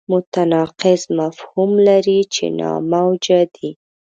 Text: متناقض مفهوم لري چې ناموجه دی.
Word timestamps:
متناقض 0.11 1.01
مفهوم 1.19 1.71
لري 1.87 2.19
چې 2.33 2.45
ناموجه 2.59 3.41
دی. 3.55 3.69